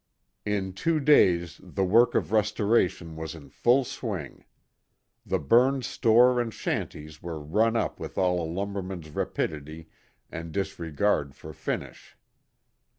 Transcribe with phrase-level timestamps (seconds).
[0.47, 4.45] In two days the work of restoration was in full swing.
[5.27, 9.89] The burned store and shanties were run up with all a lumberman's rapidity
[10.31, 12.17] and disregard for finish.